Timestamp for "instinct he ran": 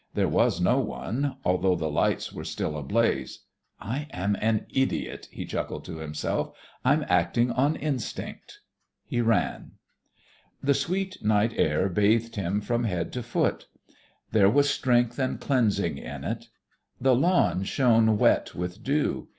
7.75-9.73